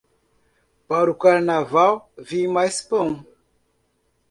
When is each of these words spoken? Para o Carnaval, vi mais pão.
Para 0.89 1.11
o 1.11 1.15
Carnaval, 1.15 2.01
vi 2.17 2.47
mais 2.47 2.81
pão. 2.81 3.23